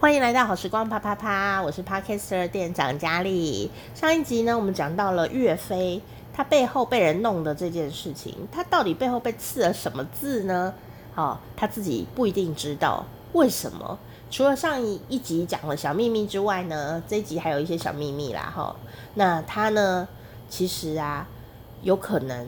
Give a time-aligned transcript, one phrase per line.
[0.00, 3.68] 欢迎来到好时光啪啪啪，我是 Podcaster 店长佳丽。
[3.96, 6.00] 上一集呢，我们讲到了岳飞，
[6.32, 10.72] 他背后被人弄的这件事情，他到底背后被刺了什么字呢？
[11.16, 13.98] 哦，他自己不一定知道为什么。
[14.30, 18.52] 除了上一一集讲了小秘密之外呢，这一集还有一些小秘密啦。
[18.54, 18.76] 哈、哦，
[19.14, 20.06] 那他呢，
[20.48, 21.26] 其实啊，
[21.82, 22.46] 有可能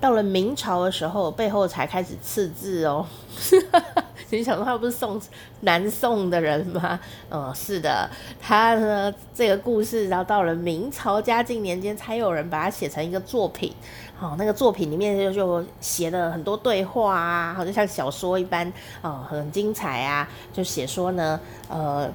[0.00, 3.06] 到了明朝的时候，背后才开始刺字哦。
[4.38, 5.20] 你想说他不是宋
[5.60, 6.98] 南宋的人吗？
[7.28, 8.08] 哦，是的，
[8.40, 13.70] 他呢这个故事，然后到了明朝嘉靖年间，才有人把它写成一个作品。
[14.18, 18.72] 哦，那个作品里面就就写了很多对话啊，好像像小说一般，
[19.02, 20.26] 哦，很精彩啊。
[20.50, 22.10] 就写说呢，呃，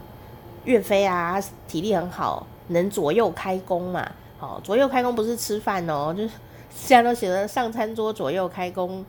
[0.63, 4.09] 岳飞啊，体力很好，能左右开弓嘛。
[4.39, 6.29] 哦，左右开弓不是吃饭哦，就是
[6.73, 9.05] 现在都写的上餐桌左右开弓。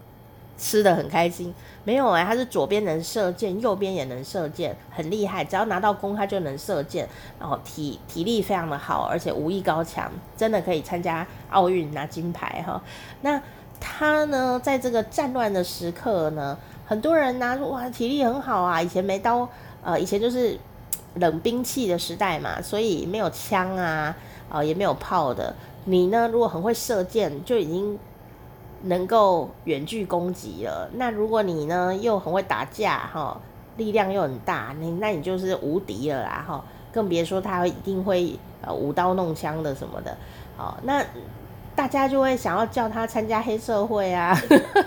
[0.59, 1.55] 吃的很开心，
[1.85, 5.45] 没有哎、他是左边能射箭，右边也能射箭，很厉害。
[5.45, 7.09] 只要拿到弓，他就能射箭。
[7.39, 12.83] 然后体体力非常的好，而且武艺高强，真的可以参加奥运拿金牌哈。
[13.21, 13.41] 那
[13.79, 18.83] 他呢，在这个战乱的时刻呢，很多人拿出哇，体力很好啊。
[18.83, 19.49] 以前没刀，
[19.85, 20.59] 呃，以前就是
[21.15, 24.17] 冷兵器的时代嘛，所以没有枪啊，
[24.49, 25.55] 呃，也没有炮的。
[25.85, 27.97] 你呢，如果很会射箭，就已经。
[28.83, 33.41] 能够远距攻击了，那如果你呢又很会打架哈，
[33.77, 40.17] 力量又很大，你那你就是无敌了啦哈，更别说他一定会呃舞刀弄枪的什么的，
[40.57, 41.05] 好，那
[41.75, 44.37] 大家就会想要叫他参加黑社会啊，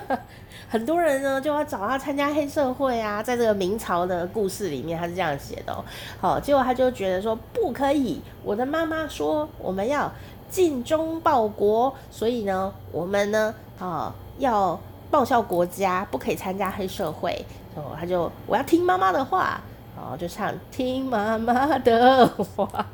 [0.70, 5.84] 很多人呢就要找他参加黑社会啊，在这个明朝的故事里面他是这样写的哦，
[6.22, 10.10] 好，结果他就觉得说不可以，我的妈妈说我们要。
[10.52, 14.80] 尽忠报国，所以呢，我们呢，啊、要
[15.10, 17.44] 报效国家，不可以参加黑社会。
[17.74, 19.60] 哦，他就我要听妈妈的话，
[19.98, 22.86] 哦，就唱听妈妈的话，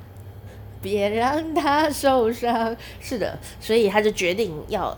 [0.81, 2.75] 别让她受伤。
[3.01, 4.95] 是的，所以他就决定要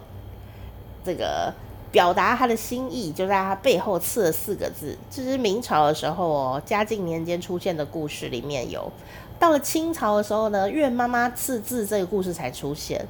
[1.04, 1.52] 这个
[1.92, 4.96] 表达他的心意，就在他背后刺了四个字。
[5.10, 8.92] 这是明朝的时候哦，嘉靖年间出现的故事里面有。
[9.40, 13.08] 到了清朝的时候呢，岳妈妈刺字这个故事才出现。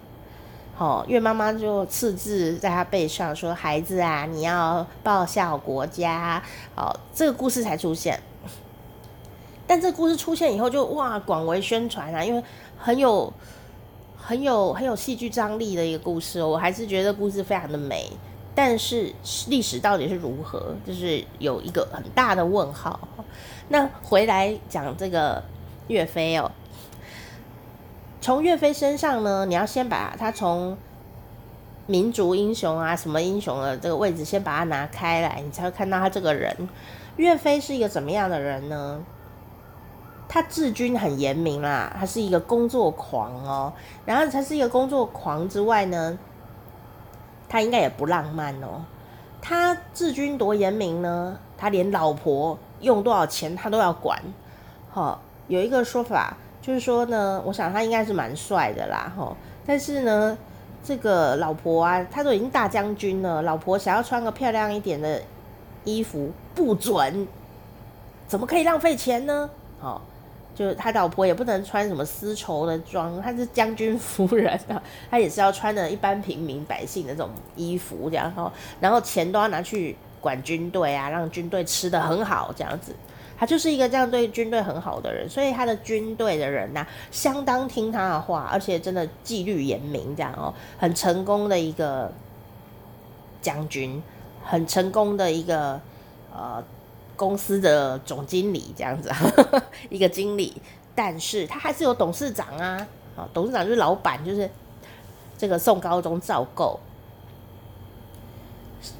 [0.79, 6.41] 好、哦，岳妈妈就刺字在他背上，说：“孩子啊，你要报效国家。”
[6.73, 8.17] 哦，这个故事才出现。
[9.68, 12.41] 但这故事出现以后就，就哇广为宣传啊，因为
[12.78, 13.34] 很有、
[14.16, 16.41] 很有、很有戏剧张力的一个故事。
[16.41, 18.09] 我还是觉得故事非常的美，
[18.56, 19.13] 但是
[19.50, 22.97] 历史到底是如何，就是有一个很大的问号。
[23.68, 25.44] 那回来讲这个。
[25.89, 26.51] 岳飞哦，
[28.22, 30.78] 从岳飞身上呢，你要先把他从
[31.88, 36.69] 民族英雄啊，什么英雄的这个位置先把他拿开来，你才会看到他这个人。
[37.16, 39.00] 岳飞是一个怎么样的人呢？
[40.28, 43.74] 他治军很严明啦，他是一个工作狂哦。
[44.06, 46.19] 然后他是一个工作狂之外呢，
[47.47, 48.86] 他应该也不浪漫哦。
[49.41, 51.40] 他治军多严明呢？
[51.57, 54.22] 他连老婆用多少钱他都要管，
[54.94, 55.18] 齁。
[55.47, 59.35] 有一个说法，就是说呢，我想他应该是蛮帅的啦，吼。
[59.65, 60.37] 但是呢，
[60.83, 65.21] 这个老婆啊，他都已经大将军了，老婆想要穿个漂亮一点的
[65.83, 67.27] 衣服，不准，
[68.27, 69.49] 怎么可以浪费钱呢？
[69.81, 70.01] 哦，
[70.53, 82.93] 就他老婆也不能穿什么丝绸的装，他是将军夫人啊， 他也是要穿的一般平民百姓的这种衣服，这样哈，然后钱都要拿去管军队啊，让军队吃得很好，这样子。
[83.39, 92.11] 他就是一个这样对军队很好的人，所以他的军队的人呐、相当听他的话，而且真的纪律严明，这样哦，很成功的一个
[93.41, 94.03] 将军，
[94.44, 95.79] 很成功的一个
[96.33, 96.61] 呃
[97.16, 99.09] 公司的总经理这样子，
[99.89, 100.61] 一个经理，
[100.94, 102.85] 但是他还是有董事长啊，
[103.16, 104.50] 啊，董事长就是老板，就是
[105.38, 106.77] 这个宋高宗赵构。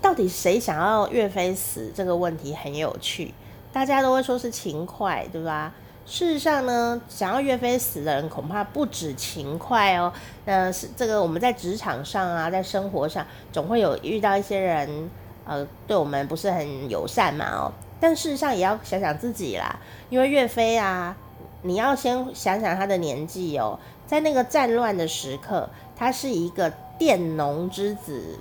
[0.02, 3.34] 到底谁想要岳飞死这个问题很有趣。
[3.72, 5.74] 大家都会说是勤快，对吧？
[6.06, 10.12] 事实上呢，想要岳飞死的人恐怕不止勤快哦。
[10.46, 15.10] 那是这个我们在职场上啊，在生活上总会有遇到一些人，
[15.46, 17.72] 呃，对我们不是很友善嘛哦。
[18.00, 19.78] 但事实上也要想想自己啦，
[20.10, 21.16] 因为岳飞啊，
[21.62, 28.40] 你要先想想他的年纪哦，在那个战乱的时刻，他是一个佃农之子，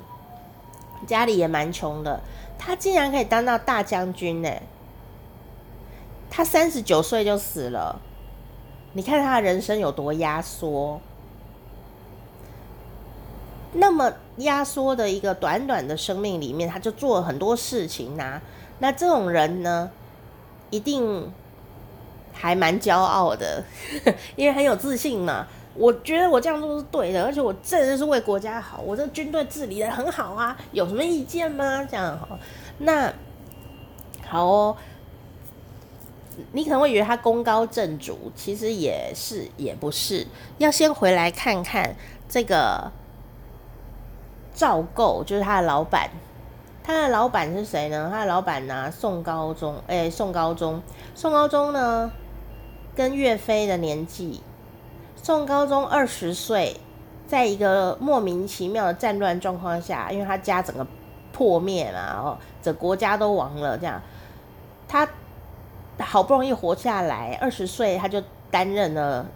[1.07, 2.19] 家里也蛮穷的，
[2.59, 4.51] 他竟然可以当到大将军呢。
[6.31, 8.01] 他三十九岁就死了，
[8.93, 11.01] 你看他的人生有多压缩。
[13.75, 18.43] 那么压缩的一个短短的生命里面，他就做了很多事情呐、啊。
[18.79, 19.91] 那这种人呢，
[20.71, 21.31] 一定
[22.33, 23.63] 还蛮骄傲的，
[24.37, 25.47] 因为很有自信嘛。
[25.75, 31.85] 我觉得我这样做是对的，而且我真的是为国家好，我这军队治理得很好啊，有什么意见吗？
[31.85, 32.39] 这样好，
[32.79, 33.13] 那
[34.27, 34.77] 好哦。
[36.53, 40.27] 你可能会以为他功高震主，其实也是也不是。
[40.59, 41.95] 要先回来看看
[42.29, 42.91] 这个
[44.55, 46.11] 赵构，就是他的老板。
[46.83, 48.09] 他的老板是谁呢？
[48.11, 48.91] 他的老板呢？
[48.91, 49.77] 宋高宗。
[49.87, 50.83] 哎、宋高宗，
[51.15, 52.11] 宋高宗呢，
[52.97, 54.43] 跟岳飞的年纪。
[55.23, 56.81] 宋高宗二十岁，
[57.27, 60.87] 在一个莫名其妙的战乱状况下，因为他家整个
[61.33, 64.01] 破灭了，哦，整国家都亡了，这样
[64.89, 65.09] 他。
[65.99, 69.27] 好不容易活下来，二十岁他就担任了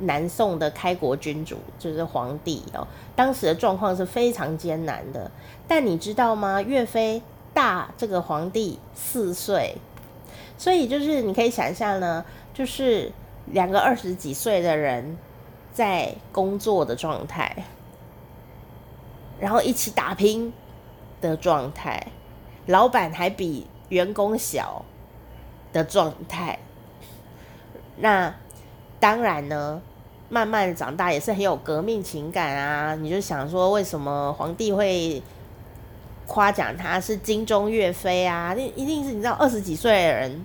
[0.00, 2.86] 南宋的开国君主，就是皇帝哦。
[3.14, 5.30] 当时的状况是非常艰难的，
[5.66, 6.60] 但你知道吗？
[6.60, 7.22] 岳飞
[7.54, 9.76] 大这个皇帝四岁，
[10.58, 13.10] 所以就是你可以想象呢，就是
[13.46, 15.16] 两个二十几岁的人
[15.72, 17.64] 在工作的状态，
[19.40, 20.52] 然后一起打拼
[21.22, 22.08] 的状态，
[22.66, 24.84] 老板还比员工小。
[25.76, 26.58] 的状态，
[27.98, 28.34] 那
[28.98, 29.78] 当然呢，
[30.30, 32.94] 慢慢长大也是很有革命情感啊。
[32.94, 35.22] 你就想说，为什么皇帝会
[36.26, 38.54] 夸奖他是精忠岳飞啊？
[38.56, 40.44] 那一定是你知道，二十几岁的人，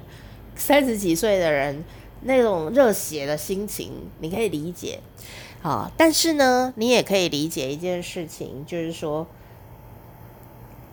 [0.55, 1.81] 三十几岁的人
[2.23, 4.99] 那种热血的心情，你可以理解
[5.61, 5.89] 啊。
[5.95, 9.25] 但是呢，你也可以理解一件事情，就是说。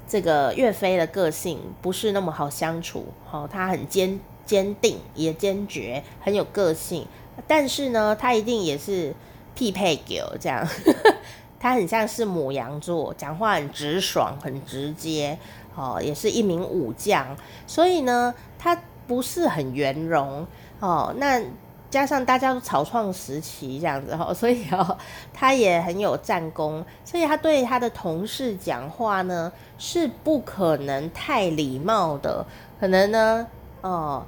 [0.08, 7.06] 这个岳飞的个性不是那么好相处，哦，他很坚坚定，也坚决，很有个性。
[7.46, 9.14] 但是呢，他一定也是
[9.55, 10.66] 匹配狗这样，
[11.60, 15.38] 他很像是母羊座，讲话很直爽，很直接，
[15.76, 17.37] 哦，也是一名武将。
[17.66, 20.46] 所以呢，他不是很圆融，
[20.81, 21.43] 哦，那。
[21.90, 24.96] 加上大家都草创时期这样子哈， 所以哦，
[25.32, 32.44] 他也很有战功，所以他对他的同事讲话呢是不可能太礼貌的，
[32.79, 33.46] 可能呢，
[33.81, 34.23] 哦，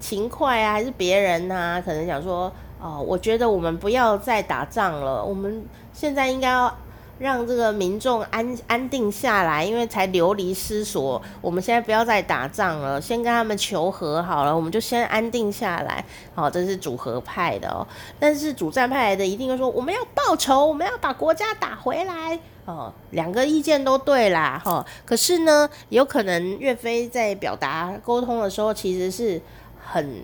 [0.00, 2.50] 勤快啊，还是别人呐、啊，可能讲说，
[2.80, 6.74] 哦，我觉得我们不要再打仗了，我们现在应该要。
[7.22, 11.22] 让这个民众安安定下来，因为才流离失所。
[11.40, 14.54] 我们现在不要再打仗了，先跟他们求和好了。
[14.54, 16.04] 我们就先安定下来。
[16.34, 17.86] 好，这是主和派的哦。
[18.18, 22.38] 但是主战派的一定会说，我们要报仇，我们要把国家打回来。
[22.64, 24.60] 哦，两个意见都对啦。
[24.64, 29.40] 哈，可是呢，有可能岳飞在表达沟通的时候，其实是
[29.80, 30.22] 很。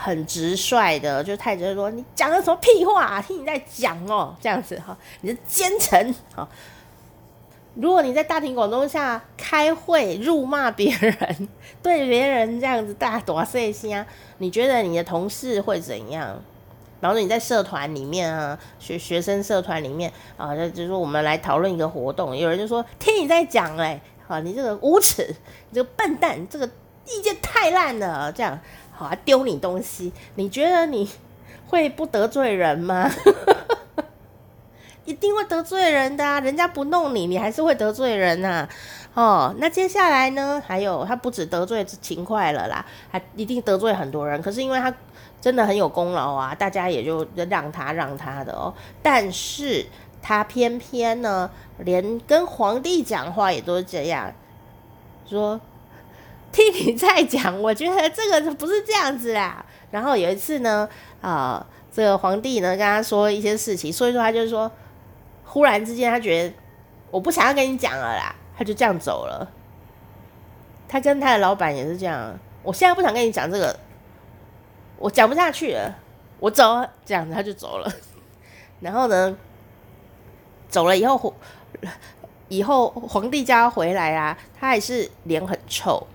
[0.00, 3.20] 很直率的，就太直说，你讲的什么屁话啊？
[3.20, 6.48] 听你在讲哦，这样子哈，你是奸臣哈。
[7.74, 11.48] 如果你在大庭广众下开会辱骂别人，
[11.82, 14.06] 对别人这样子大大细声啊，
[14.38, 16.40] 你觉得你的同事会怎样？
[17.00, 25.26] 然后你在社团里面啊，学学生社团里面啊，就就是说我们来讨论一个活动，有人就说听你在讲嘞，啊，你这个无耻，
[25.70, 26.66] 你这个笨蛋，这个
[27.06, 28.58] 意见太烂了，这样。
[28.98, 31.08] 好啊，丢你东西，你觉得你
[31.68, 33.08] 会不得罪人吗？
[35.06, 36.40] 一定会得罪人的！
[36.40, 38.68] 人家不弄你，你还是会得罪人呐。
[39.14, 40.60] 哦，那接下来呢？
[40.66, 44.42] 还有他不止得罪勤快了啦，还一定得罪很多人。
[44.42, 44.92] 可是因为他
[45.40, 48.74] 真的很有功劳啊，大家也就让他让他的哦。
[49.00, 49.86] 但是
[50.20, 54.32] 他偏偏呢，连跟皇帝讲话也都是这样
[55.24, 55.60] 说。
[56.52, 59.64] 听你在讲，我觉得这个不是这样子啦。
[59.90, 60.88] 然后有一次呢，
[61.20, 64.70] 啊、呃，这个皇帝呢跟他说一些事情，所以说他就是说，
[65.44, 66.54] 忽然之间他觉得
[67.10, 69.50] 我不想要跟你讲了啦，他就这样走了。
[70.88, 73.78] 他跟他的老板也是这样，我现在不想跟你讲这个，
[74.98, 75.94] 我讲不下去了，
[76.38, 77.92] 我走，这样子他就走了。
[78.80, 79.36] 然后呢，
[80.68, 81.34] 走了以后，
[82.48, 86.06] 以后皇帝叫他回来啊，他还是脸很臭。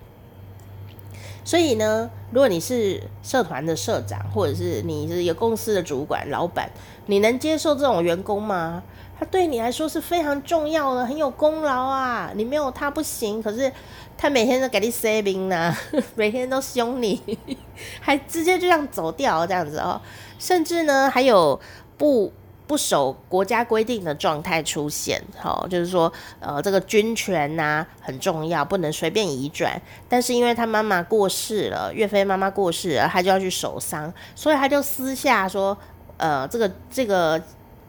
[1.44, 6.70] 所以呢，如果你是社团的社长，或者是你是一个公司的主管、老板，
[7.06, 8.82] 你能接受这种员工吗？
[9.18, 12.32] 他对你来说是非常重要的，很有功劳啊！
[12.34, 13.42] 你没有他不行。
[13.42, 13.70] 可是
[14.16, 15.72] 他每天都给你 saving 呢，
[16.16, 17.20] 每天都凶你，
[18.00, 20.00] 还直接就这样走掉，这样子哦。
[20.38, 21.60] 甚至呢，还有
[21.98, 22.32] 不。
[22.66, 29.80] 不守国家规定的状态出现，好，就是说，呃，这个军权呐、很重要，不能随便移转。
[30.08, 35.76] 但是因为他妈妈过世了，岳飞妈妈过世了，他就要去守丧，所以他就私下说，
[36.16, 37.42] 呃，这个这个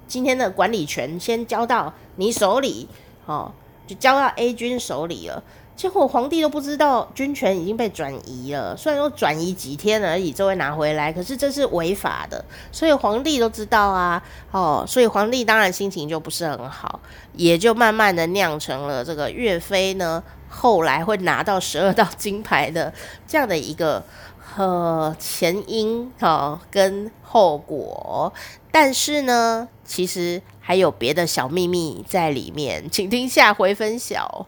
[0.08, 2.88] 今天的管理权先交到你手里，
[3.26, 3.52] 哦，
[3.88, 5.42] 就交到 A 军手里了。
[5.76, 17.02] 结果皇帝都不知道军权已经被转移了，虽然说转移几天而已，就会拿回来，可是这是违法的，所以皇帝都知道啊，哦，所以皇帝当然心情就不是很好，
[17.34, 22.94] 也就慢慢的酿成了这个岳飞呢，后来会拿到十二道金牌的
[23.28, 24.02] 这样的一个
[24.56, 28.32] 呃前因哦跟后果，
[28.72, 34.48] 但是呢，其实还有别的小秘密在里面，请听下回分晓。